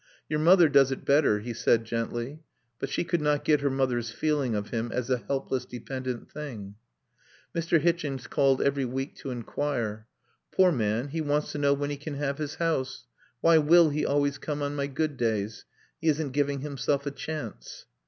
[0.27, 2.39] "Your mother does it better," he said gently.
[2.79, 6.73] But she could not get her mother's feeling of him as a helpless, dependent thing.
[7.55, 7.79] Mr.
[7.79, 10.07] Hichens called every week to inquire.
[10.51, 13.05] "Poor man, he wants to know when he can have his house.
[13.41, 15.65] Why will he always come on my good days?
[16.01, 17.85] He isn't giving himself a chance."